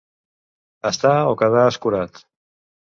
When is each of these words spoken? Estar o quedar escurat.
Estar 0.91 1.13
o 1.35 1.39
quedar 1.43 1.69
escurat. 1.75 2.23